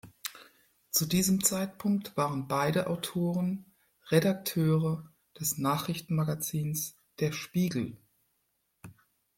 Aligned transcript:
Zu 0.89 1.05
diesem 1.05 1.43
Zeitpunkt 1.43 2.17
waren 2.17 2.47
beide 2.47 2.87
Autoren 2.87 3.67
Redakteure 4.07 5.07
des 5.39 5.59
Nachrichtenmagazins 5.59 6.97
"Der 7.19 7.31
Spiegel". 7.33 7.97